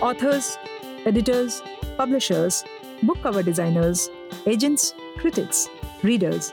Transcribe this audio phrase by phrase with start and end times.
[0.00, 0.58] authors,
[1.04, 1.62] editors,
[1.96, 2.64] publishers,
[3.02, 4.10] book cover designers,
[4.46, 5.68] agents, critics,
[6.02, 6.52] readers.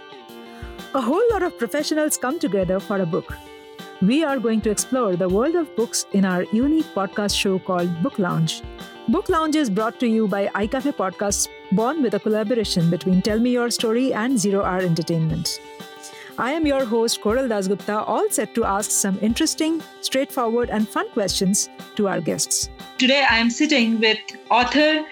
[0.94, 3.34] A whole lot of professionals come together for a book.
[4.02, 8.04] We are going to explore the world of books in our unique podcast show called
[8.04, 8.62] Book Lounge.
[9.08, 13.40] Book Lounge is brought to you by iCafe Podcasts, born with a collaboration between Tell
[13.40, 15.60] Me Your Story and Zero Hour Entertainment.
[16.38, 21.10] I am your host, Koral Dasgupta, all set to ask some interesting, straightforward, and fun
[21.12, 22.70] questions to our guests.
[22.98, 24.18] Today, I am sitting with
[24.52, 25.06] author,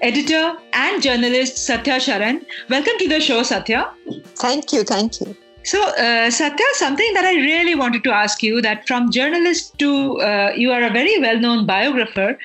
[0.00, 2.46] editor, and journalist Satya Saran.
[2.70, 3.90] Welcome to the show, Satya.
[4.36, 4.82] Thank you.
[4.82, 5.36] Thank you.
[5.64, 10.18] So, uh, Satya, something that I really wanted to ask you that from journalist to
[10.20, 12.38] uh, you are a very well known biographer.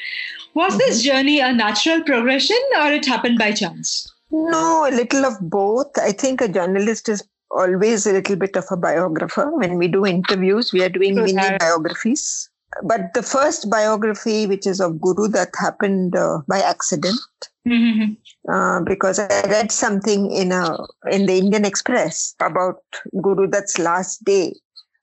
[0.55, 0.79] Was mm-hmm.
[0.79, 4.11] this journey a natural progression or it happened by chance?
[4.29, 5.97] No, a little of both.
[5.97, 9.51] I think a journalist is always a little bit of a biographer.
[9.51, 12.49] When we do interviews, we are doing mini biographies.
[12.83, 17.19] But the first biography, which is of Guru, that happened uh, by accident.
[17.67, 18.13] Mm-hmm.
[18.51, 20.77] Uh, because I read something in a
[21.09, 22.77] in the Indian Express about
[23.23, 24.53] Guru Dutt's last day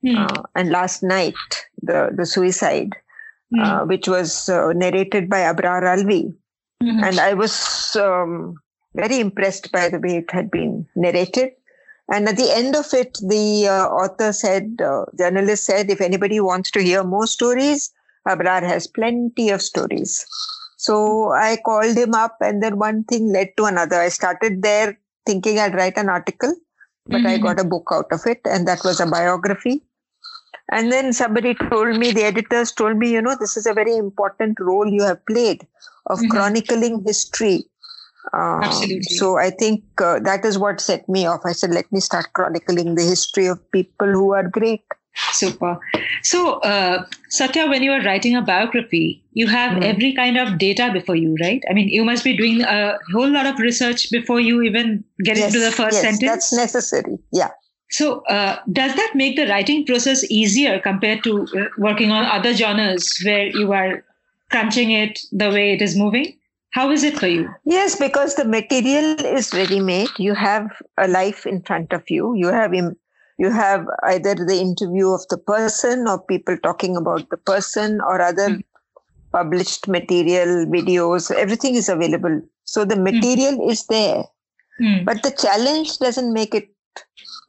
[0.04, 0.16] mm.
[0.16, 1.34] uh, and last night,
[1.82, 2.94] the the suicide,
[3.52, 3.88] mm.
[3.88, 6.32] which was uh, narrated by Abrar Alvi,
[6.82, 7.02] mm-hmm.
[7.02, 8.54] and I was um,
[8.94, 11.50] very impressed by the way it had been narrated.
[12.10, 16.40] And at the end of it, the uh, author said, uh, journalist said, if anybody
[16.40, 17.90] wants to hear more stories,
[18.28, 20.26] Abrar has plenty of stories.
[20.76, 24.00] So I called him up, and then one thing led to another.
[24.00, 26.54] I started there thinking I'd write an article,
[27.06, 27.26] but mm-hmm.
[27.28, 29.82] I got a book out of it, and that was a biography.
[30.70, 33.96] And then somebody told me, the editors told me, you know, this is a very
[33.96, 35.66] important role you have played
[36.06, 36.30] of mm-hmm.
[36.30, 37.64] chronicling history
[38.32, 39.02] um, Absolutely.
[39.02, 41.40] So I think uh, that is what set me off.
[41.44, 44.82] I said, let me start chronicling the history of people who are great.
[45.32, 45.78] Super.
[46.22, 49.84] So, uh, Satya, when you are writing a biography, you have mm.
[49.84, 51.62] every kind of data before you, right?
[51.68, 55.36] I mean, you must be doing a whole lot of research before you even get
[55.36, 56.50] yes, into the first yes, sentence.
[56.50, 57.18] That's necessary.
[57.30, 57.50] Yeah.
[57.90, 62.54] So, uh, does that make the writing process easier compared to uh, working on other
[62.54, 64.02] genres where you are
[64.50, 66.38] crunching it the way it is moving?
[66.72, 67.50] How is it for you?
[67.64, 70.08] Yes, because the material is ready made.
[70.18, 72.34] You have a life in front of you.
[72.34, 72.96] You have Im-
[73.38, 78.20] you have either the interview of the person or people talking about the person or
[78.20, 78.64] other mm.
[79.32, 81.30] published material, videos.
[81.30, 82.40] Everything is available.
[82.64, 83.04] So the hmm.
[83.04, 83.70] material mm.
[83.70, 84.24] is there.
[84.80, 85.04] Mm.
[85.04, 86.68] But the challenge doesn't make it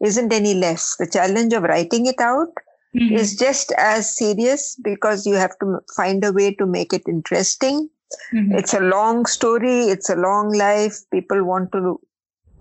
[0.01, 0.95] isn't any less.
[0.97, 2.53] The challenge of writing it out
[2.95, 3.16] mm-hmm.
[3.16, 7.90] is just as serious because you have to find a way to make it interesting
[8.34, 8.56] Mm-hmm.
[8.56, 11.00] It's a long story, it's a long life.
[11.12, 12.00] People want to,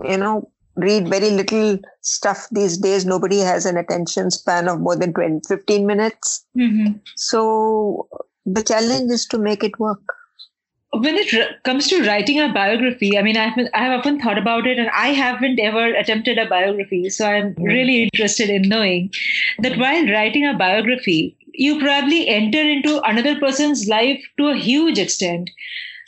[0.05, 3.05] you know, read very little stuff these days.
[3.05, 6.45] Nobody has an attention span of more than 20, 15 minutes.
[6.57, 6.99] Mm-hmm.
[7.17, 8.09] So
[8.47, 10.01] the challenge is to make it work.
[10.95, 14.37] When it r- comes to writing a biography, I mean, I've, I have often thought
[14.37, 17.09] about it and I haven't ever attempted a biography.
[17.09, 17.65] So I'm mm-hmm.
[17.65, 19.11] really interested in knowing
[19.61, 24.99] that while writing a biography, you probably enter into another person's life to a huge
[24.99, 25.51] extent.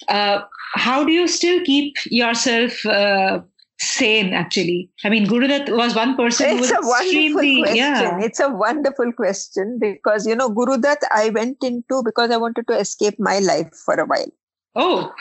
[0.09, 0.43] Uh,
[0.75, 3.41] how do you still keep yourself uh,
[3.79, 4.33] sane?
[4.33, 6.59] Actually, I mean, Guru Dutt was one person.
[6.59, 7.77] It's a wonderful question.
[7.77, 8.21] Yeah.
[8.21, 12.67] It's a wonderful question because you know Guru Dutt I went into because I wanted
[12.69, 14.33] to escape my life for a while.
[14.75, 15.13] Oh,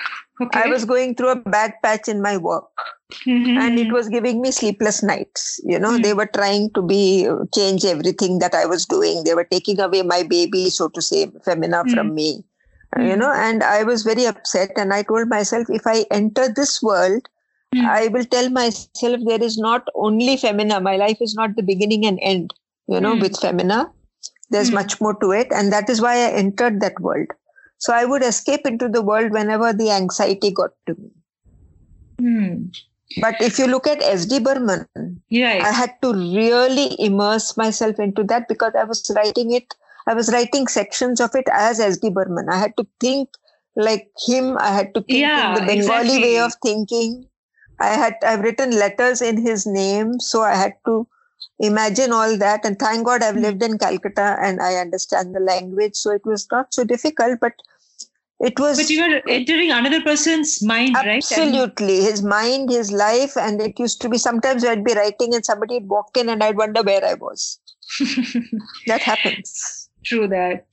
[0.41, 0.63] okay.
[0.63, 2.69] I was going through a bad patch in my work.
[3.27, 3.57] Mm-hmm.
[3.57, 5.59] And it was giving me sleepless nights.
[5.63, 6.01] You know, mm-hmm.
[6.01, 9.23] they were trying to be change everything that I was doing.
[9.23, 11.93] They were taking away my baby, so to say, Femina mm-hmm.
[11.93, 12.43] from me.
[12.95, 13.19] You mm-hmm.
[13.19, 14.71] know, and I was very upset.
[14.75, 17.27] And I told myself, if I enter this world,
[17.75, 17.85] mm.
[17.85, 20.79] I will tell myself there is not only Femina.
[20.79, 22.53] My life is not the beginning and end.
[22.87, 23.21] You know, mm.
[23.21, 23.91] with Femina,
[24.49, 27.27] there's much more to it, and that is why I entered that world.
[27.83, 31.09] So I would escape into the world whenever the anxiety got to me.
[32.17, 32.67] Hmm.
[33.19, 34.39] But if you look at S.D.
[34.39, 34.87] Burman,
[35.29, 39.75] I had to really immerse myself into that because I was writing it,
[40.07, 42.11] I was writing sections of it as S.D.
[42.11, 42.47] Burman.
[42.49, 43.27] I had to think
[43.75, 44.57] like him.
[44.59, 46.21] I had to think yeah, in the Bengali exactly.
[46.21, 47.27] way of thinking.
[47.81, 51.05] I had I've written letters in his name, so I had to
[51.59, 52.63] imagine all that.
[52.63, 53.41] And thank God I've hmm.
[53.41, 57.39] lived in Calcutta and I understand the language, so it was not so difficult.
[57.41, 57.53] But
[58.43, 61.09] it was but you were entering another person's mind absolutely.
[61.09, 62.01] right absolutely.
[62.01, 65.75] His mind his life and it used to be sometimes i'd be writing and somebody
[65.75, 67.59] would walk in and i'd wonder where i was.
[68.87, 69.89] That happens.
[70.05, 70.65] True that.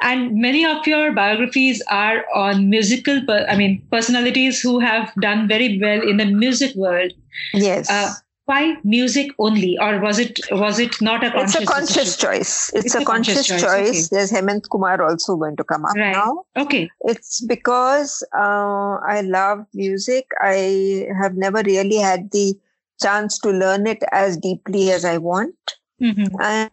[0.00, 5.78] And many of your biographies are on musical i mean personalities who have done very
[5.80, 7.12] well in the music world.
[7.54, 7.88] Yes.
[7.90, 8.12] Uh,
[8.46, 12.30] why music only or was it was it not a conscious it's a conscious decision?
[12.30, 14.06] choice it's, it's a, a, conscious, conscious choice, choice.
[14.06, 14.16] Okay.
[14.16, 16.12] there's hemant kumar also going to come up right.
[16.12, 22.54] now okay it's because uh, i love music i have never really had the
[23.00, 26.40] chance to learn it as deeply as i want mm-hmm.
[26.40, 26.70] and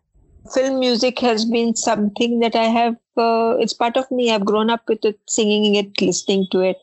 [0.54, 4.69] film music has been something that i have uh, it's part of me i've grown
[4.69, 6.81] up with it singing it listening to it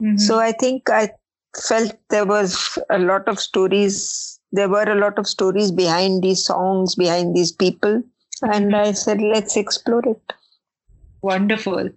[0.00, 0.16] mm-hmm.
[0.16, 1.10] so i think i
[1.56, 6.44] felt there was a lot of stories there were a lot of stories behind these
[6.44, 8.02] songs behind these people
[8.42, 10.32] and i said let's explore it.
[11.22, 11.90] Wonderful.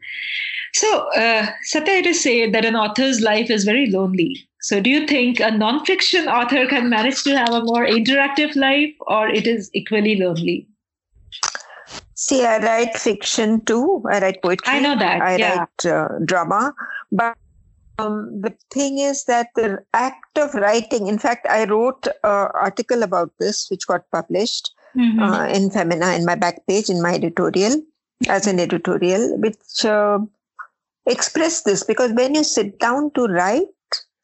[0.74, 4.48] So uh, satya it is said that an author's life is very lonely.
[4.62, 8.94] So do you think a non-fiction author can manage to have a more interactive life
[9.08, 10.68] or it is equally lonely?
[12.16, 14.04] See i write fiction too.
[14.10, 14.74] I write poetry.
[14.74, 15.58] I know that i yeah.
[15.60, 16.74] write uh, drama.
[17.12, 17.38] But
[18.00, 23.04] um, the thing is that the act of writing, in fact, I wrote an article
[23.04, 25.20] about this, which got published mm-hmm.
[25.20, 27.82] uh, in Femina in my back page, in my editorial,
[28.28, 30.20] as an editorial, which uh,
[31.06, 33.64] expressed this because when you sit down to write,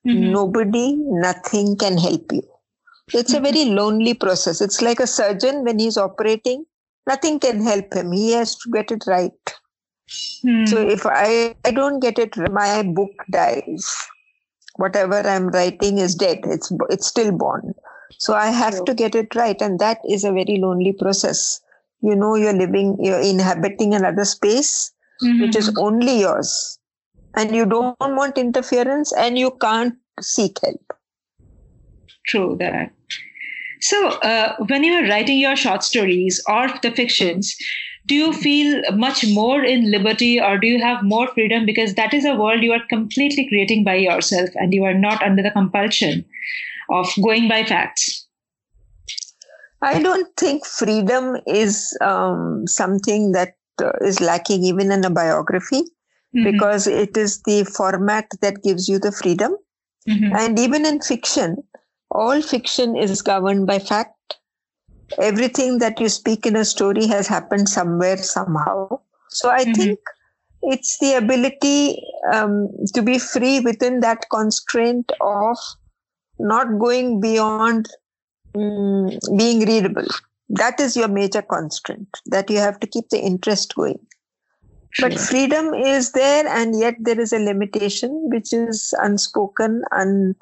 [0.07, 0.31] mm-hmm.
[0.31, 2.43] nobody, nothing can help you.
[3.13, 3.45] It's mm-hmm.
[3.45, 4.61] a very lonely process.
[4.61, 6.65] It's like a surgeon when he's operating,
[7.07, 8.11] nothing can help him.
[8.11, 9.31] He has to get it right.
[10.41, 10.65] Hmm.
[10.65, 13.95] So if I, I don't get it, my book dies.
[14.75, 16.39] Whatever I'm writing is dead.
[16.43, 17.73] It's it's still born.
[18.17, 18.85] So I have True.
[18.85, 21.59] to get it right, and that is a very lonely process.
[22.01, 25.41] You know, you're living, you're inhabiting another space mm-hmm.
[25.41, 26.79] which is only yours,
[27.35, 30.93] and you don't want interference, and you can't seek help.
[32.27, 32.91] True that.
[33.81, 37.55] So, uh, when you are writing your short stories or the fictions,
[38.09, 42.13] do you feel much more in liberty or do you have more freedom because that
[42.13, 45.51] is a world you are completely creating by yourself and you are not under the
[45.51, 46.25] compulsion
[46.89, 48.27] of going by facts
[49.81, 55.81] i don't think freedom is um, something that uh, is lacking even in a biography
[55.81, 56.51] mm-hmm.
[56.51, 59.55] because it is the format that gives you the freedom
[60.09, 60.35] mm-hmm.
[60.35, 61.57] and even in fiction
[62.11, 64.18] all fiction is governed by fact
[65.17, 68.99] everything that you speak in a story has happened somewhere somehow.
[69.29, 69.73] So i Mhm.
[69.75, 69.99] think
[70.61, 72.03] it's the ability
[72.33, 75.57] um, to be free within that constraint of
[76.39, 77.89] not going beyond
[78.55, 80.07] mm, being readable.
[80.49, 83.99] That is your major constraint that you have to keep the interest going.
[84.99, 90.35] But freedom is there and yet there is a limitation which is unspoken un-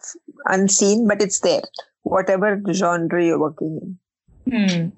[0.45, 1.61] unseen but it's there
[2.03, 3.99] whatever genre you're working in
[4.49, 4.89] Hmm.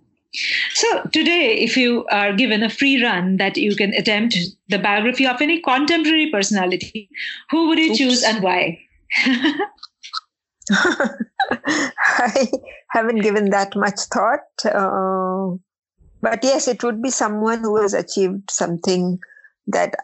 [0.73, 4.37] So today, if you are given a free run that you can attempt
[4.67, 7.09] the biography of any contemporary personality,
[7.49, 7.97] who would you Oops.
[7.97, 8.79] choose and why?
[10.71, 12.47] I
[12.91, 14.41] haven't given that much thought.
[14.63, 15.57] Uh,
[16.21, 19.19] but yes, it would be someone who has achieved something
[19.67, 19.95] that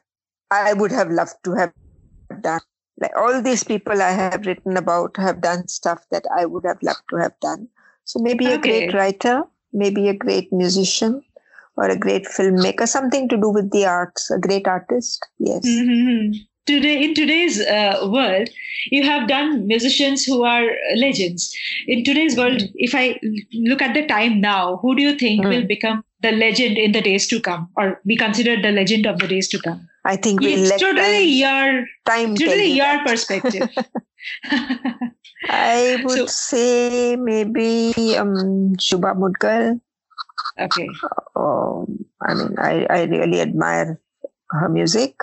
[0.50, 1.74] I would have loved to have
[2.42, 2.62] done.
[3.00, 6.82] Like all these people I have written about have done stuff that I would have
[6.82, 7.68] loved to have done.
[8.06, 9.44] So maybe a great writer,
[9.74, 11.24] maybe a great musician,
[11.78, 15.26] or a great filmmaker, something to do with the arts, a great artist.
[15.40, 15.66] Yes.
[15.66, 16.34] Mhm.
[16.66, 18.50] Today, in today's uh, world,
[18.92, 20.66] you have done musicians who are
[20.96, 21.56] legends.
[21.88, 23.20] In today's world, if I
[23.54, 25.50] look at the time now, who do you think Mm.
[25.50, 29.20] will become the legend in the days to come, or be considered the legend of
[29.20, 29.88] the days to come?
[30.06, 33.06] I think we'll It's let totally time, your time totally your that.
[33.06, 33.70] perspective.
[35.56, 39.80] I would So- say maybe um, Shubha Mudgal.
[40.60, 40.88] okay.
[41.36, 44.00] Um, I mean, I, I really admire
[44.52, 45.16] her music.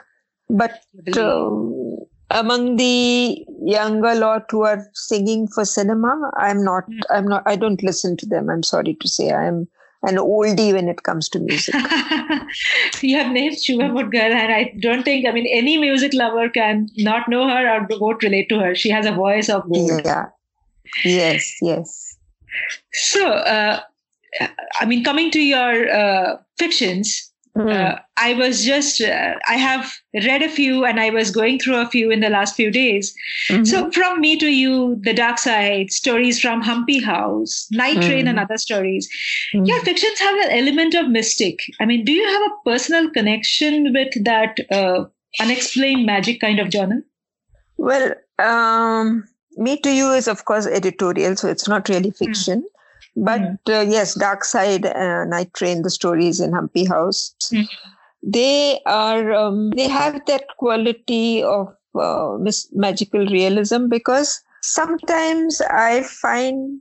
[0.49, 0.81] But
[1.17, 1.99] um,
[2.31, 6.89] among the younger lot who are singing for cinema, I'm not.
[6.91, 7.01] Mm.
[7.11, 7.43] I'm not.
[7.47, 8.51] I don't listen to them.
[8.51, 9.33] I'm sorry to say.
[9.33, 9.69] I'm
[10.03, 11.75] an oldie when it comes to music.
[13.03, 16.89] you have named Shubha Mudgal, and I don't think, I mean, any music lover can
[16.99, 18.75] not know her or won't relate to her.
[18.75, 20.03] She has a voice of gold.
[20.05, 20.27] yeah.
[21.05, 21.57] Yes.
[21.63, 22.17] Yes.
[22.93, 23.81] So, uh,
[24.81, 27.71] I mean, coming to your uh, fictions, Mm.
[27.71, 31.77] uh, I was just, uh, I have read a few and I was going through
[31.77, 33.15] a few in the last few days.
[33.51, 33.67] Mhm.
[33.67, 38.31] So, from me to you, The Dark Side, stories from Hampi House, Night Train, Mm.
[38.31, 39.07] and other stories.
[39.55, 39.67] Mm.
[39.69, 41.59] Your fictions have an element of mystic.
[41.79, 45.05] I mean, do you have a personal connection with that uh,
[45.39, 47.03] unexplained magic kind of genre?
[47.77, 49.25] Well, um,
[49.59, 52.65] Me to You is, of course, editorial, so it's not really fiction.
[53.17, 57.69] But uh, yes, Dark Side, uh, Night Train, the stories in Hampi House, Mm.
[58.23, 62.39] they are um, they have that quality of uh,
[62.73, 66.81] magical realism because sometimes I find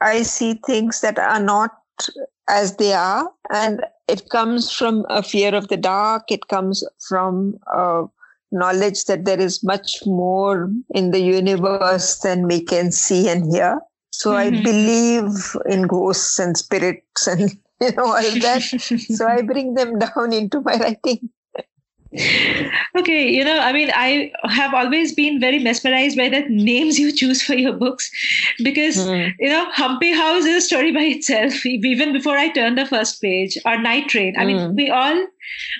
[0.00, 1.72] I see things that are not
[2.48, 3.30] as they are.
[3.50, 6.24] And it comes from a fear of the dark.
[6.30, 8.04] It comes from uh,
[8.50, 13.78] knowledge that there is much more in the universe than we can see and hear.
[14.10, 14.56] So mm-hmm.
[14.56, 17.50] I believe in ghosts and spirits and
[17.80, 18.62] you know all that.
[19.16, 21.30] so I bring them down into my writing
[22.98, 27.12] okay you know i mean i have always been very mesmerized by the names you
[27.12, 28.10] choose for your books
[28.64, 29.32] because mm.
[29.38, 33.22] you know hampi house is a story by itself even before i turned the first
[33.22, 35.24] page or night train i mean we all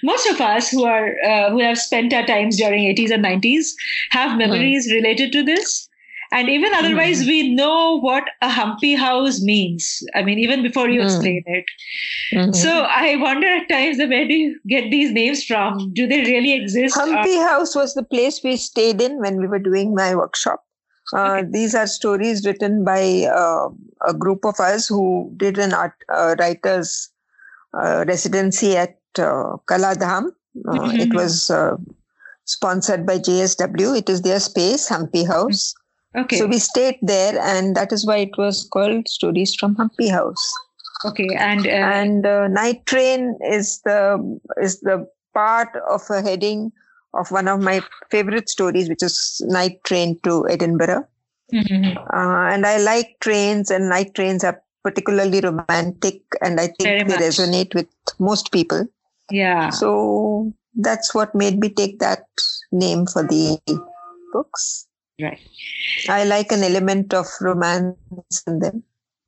[0.05, 3.73] most of us who are uh, who have spent our times during 80s and 90s
[4.11, 4.95] have memories mm.
[4.95, 5.89] related to this
[6.33, 7.27] and even otherwise, mm.
[7.27, 10.03] we know what a hampi house means.
[10.15, 11.05] I mean, even before you mm.
[11.05, 11.65] explain it.
[12.33, 12.53] Mm-hmm.
[12.53, 15.93] So I wonder at times where do you get these names from?
[15.93, 16.97] Do they really exist?
[16.97, 20.65] Hampi or- House was the place we stayed in when we were doing my workshop.
[21.13, 21.49] Uh, okay.
[21.51, 23.69] These are stories written by uh,
[24.07, 27.11] a group of us who did an art uh, writer's
[27.75, 30.29] uh, residency at uh, Kaladham.
[30.69, 31.01] Uh, mm-hmm.
[31.01, 31.77] It was uh,
[32.45, 33.99] sponsored by JSW.
[33.99, 35.75] It is their space, Hampi House.
[36.17, 36.39] Okay.
[36.39, 40.53] So we stayed there, and that is why it was called Stories from Hampi House.
[41.05, 46.73] Okay, and uh, and uh, Night Train is the is the part of a heading
[47.15, 51.07] of one of my favorite stories, which is Night Train to Edinburgh.
[51.53, 51.97] Mm-hmm.
[51.99, 57.03] Uh, and I like trains, and night trains are particularly romantic, and I think Very
[57.05, 57.23] they much.
[57.23, 57.89] resonate with
[58.19, 58.87] most people.
[59.31, 59.71] Yeah.
[59.71, 62.25] So that's what made me take that
[62.73, 63.59] name for the
[64.33, 64.87] books.
[65.23, 65.41] Right.
[66.09, 68.83] I like an element of romance in them.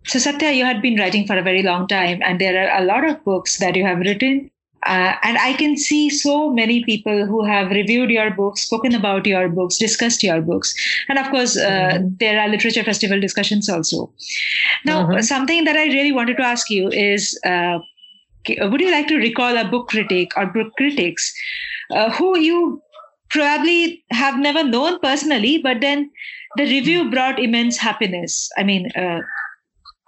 [0.04, 2.84] So, Satya, you had been writing for a very long time, and there are a
[2.84, 4.50] lot of books that you have written.
[4.84, 9.26] Uh, and I can see so many people who have reviewed your books, spoken about
[9.26, 10.74] your books, discussed your books.
[11.08, 12.08] And of course, uh, mm-hmm.
[12.18, 14.12] there are literature festival discussions also.
[14.84, 15.20] Now, mm-hmm.
[15.20, 17.78] something that I really wanted to ask you is uh,
[18.48, 21.32] would you like to recall a book critic or book critics
[21.92, 22.82] uh, who you
[23.32, 26.10] probably have never known personally, but then
[26.56, 27.10] the review hmm.
[27.10, 28.50] brought immense happiness.
[28.56, 29.20] I mean, uh,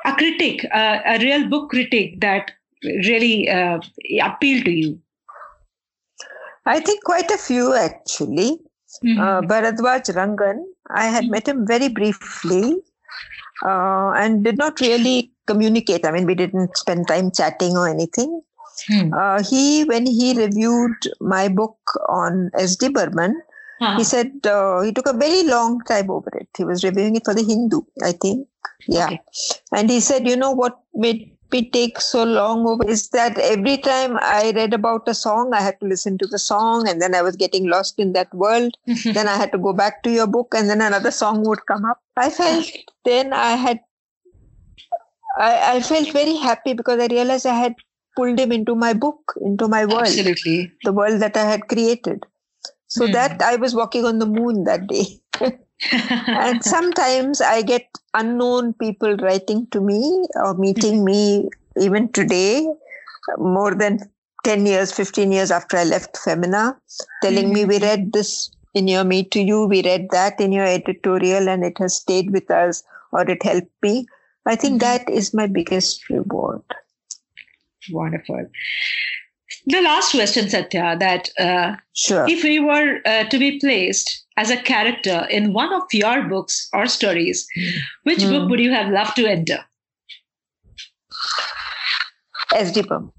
[0.04, 2.52] a critic, uh, a real book critic that
[2.84, 3.80] really uh,
[4.22, 5.00] appealed to you.
[6.66, 8.58] I think quite a few actually.
[9.04, 9.20] Mm-hmm.
[9.20, 10.62] Uh, Bharadwaj Rangan,
[10.94, 12.76] I had met him very briefly
[13.64, 16.06] uh, and did not really communicate.
[16.06, 18.42] I mean, we didn't spend time chatting or anything.
[18.88, 19.12] Hmm.
[19.12, 21.78] Uh, he, when he reviewed my book
[22.08, 22.88] on S.D.
[22.88, 23.40] Burman,
[23.80, 23.96] huh.
[23.96, 26.48] he said uh, he took a very long time over it.
[26.56, 28.48] He was reviewing it for the Hindu, I think.
[28.88, 29.06] Yeah.
[29.06, 29.20] Okay.
[29.72, 33.76] And he said, you know what made me take so long over is that every
[33.78, 37.14] time I read about a song, I had to listen to the song and then
[37.14, 38.76] I was getting lost in that world.
[39.04, 41.84] then I had to go back to your book and then another song would come
[41.84, 42.00] up.
[42.16, 42.66] I felt
[43.04, 43.80] then I had
[45.36, 47.74] I, I, felt very happy because I realized I had
[48.16, 50.02] pulled him into my book, into my world.
[50.02, 50.72] Absolutely.
[50.84, 52.24] The world that I had created.
[52.86, 53.12] So mm.
[53.12, 55.20] that I was walking on the moon that day.
[56.26, 61.48] and sometimes I get unknown people writing to me or meeting me
[61.80, 62.66] even today,
[63.38, 63.98] more than
[64.44, 66.76] 10 years, 15 years after I left Femina,
[67.22, 67.54] telling mm-hmm.
[67.54, 71.48] me, We read this in your Me to You, we read that in your editorial,
[71.48, 74.06] and it has stayed with us or it helped me.
[74.46, 75.06] I think mm-hmm.
[75.06, 76.62] that is my biggest reward.
[77.90, 78.46] Wonderful.
[79.66, 82.26] The last question, Satya, that uh, sure.
[82.28, 86.68] if we were uh, to be placed as a character in one of your books
[86.72, 87.46] or stories,
[88.02, 88.30] which mm.
[88.30, 89.64] book would you have loved to enter?
[92.54, 92.82] S.D.
[92.82, 93.12] Burman.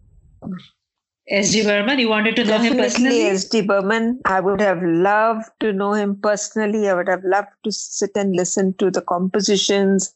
[1.30, 1.64] S.D.
[1.64, 3.22] Burman, you wanted to know Definitely him personally?
[3.24, 3.62] S.D.
[3.62, 4.20] Burman.
[4.26, 6.88] I would have loved to know him personally.
[6.88, 10.14] I would have loved to sit and listen to the compositions,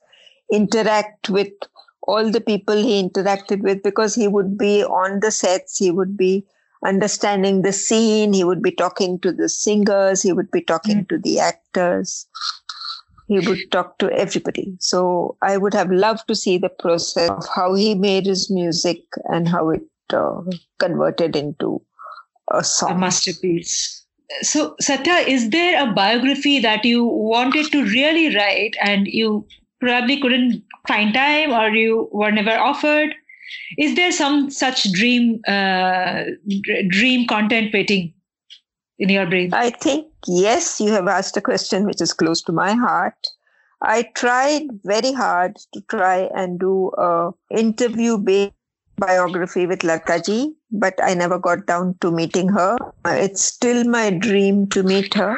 [0.51, 1.51] interact with
[2.03, 6.17] all the people he interacted with because he would be on the sets, he would
[6.17, 6.45] be
[6.85, 11.09] understanding the scene, he would be talking to the singers, he would be talking mm.
[11.09, 12.27] to the actors,
[13.27, 14.75] he would talk to everybody.
[14.79, 19.01] So I would have loved to see the process of how he made his music
[19.25, 20.41] and how it uh,
[20.79, 21.81] converted into
[22.51, 22.91] a song.
[22.91, 24.05] A masterpiece.
[24.41, 29.45] So, Satya, is there a biography that you wanted to really write and you
[29.79, 33.15] probably couldn't find time or you were never offered
[33.77, 36.23] is there some such dream uh,
[36.89, 38.13] dream content waiting
[38.99, 42.51] in your brain i think yes you have asked a question which is close to
[42.51, 43.27] my heart
[43.81, 48.53] i tried very hard to try and do a interview based
[48.99, 52.77] biography with Lataji, but I never got down to meeting her.
[53.05, 55.37] It's still my dream to meet her.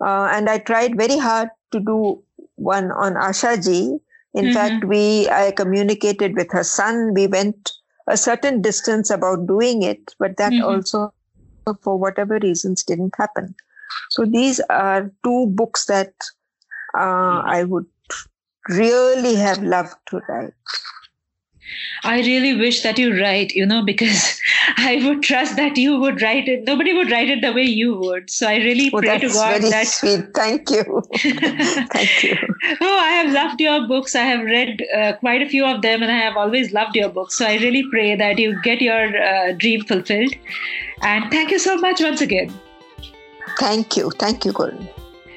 [0.00, 2.22] Uh, and I tried very hard to do
[2.56, 3.98] one on Asha ji.
[4.34, 4.52] In mm-hmm.
[4.52, 7.14] fact, we I communicated with her son.
[7.14, 7.72] We went
[8.06, 10.64] a certain distance about doing it, but that mm-hmm.
[10.64, 11.12] also,
[11.82, 13.54] for whatever reasons, didn't happen.
[14.10, 16.12] So these are two books that
[16.96, 17.86] uh, I would
[18.68, 20.52] really have loved to write.
[22.02, 24.38] I really wish that you write, you know, because
[24.76, 26.64] I would trust that you would write it.
[26.64, 28.30] Nobody would write it the way you would.
[28.30, 29.86] So I really oh, pray to God very that.
[29.86, 30.34] Sweet.
[30.34, 31.02] Thank you.
[31.16, 32.36] Thank you.
[32.80, 34.14] oh, I have loved your books.
[34.14, 37.08] I have read uh, quite a few of them, and I have always loved your
[37.08, 37.38] books.
[37.38, 40.34] So I really pray that you get your uh, dream fulfilled.
[41.02, 42.52] And thank you so much once again.
[43.58, 44.10] Thank you.
[44.10, 44.88] Thank you, Koral.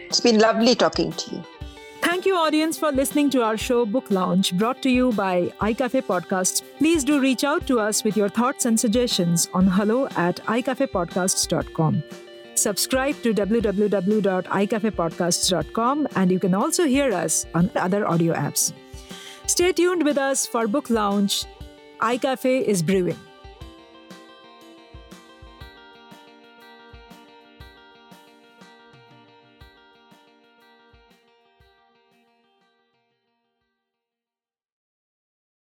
[0.07, 1.43] It's been lovely talking to you.
[2.27, 6.61] You, audience, for listening to our show Book Lounge, brought to you by iCafe Podcasts.
[6.77, 12.03] Please do reach out to us with your thoughts and suggestions on hello at icafepodcasts.com.
[12.55, 18.73] Subscribe to www.icafepodcasts.com and you can also hear us on other audio apps.
[19.45, 21.45] Stay tuned with us for Book Lounge.
[22.01, 23.15] iCafe is brewing.